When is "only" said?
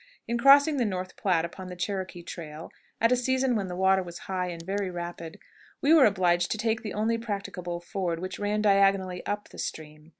6.95-7.19